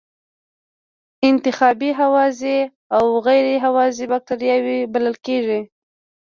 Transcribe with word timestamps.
انتحابی 1.29 1.89
هوازی 2.01 2.57
او 2.97 3.05
غیر 3.25 3.47
هوازی 3.65 4.05
بکټریاوې 4.11 4.79
بلل 4.93 5.15
کیږي. 5.25 5.59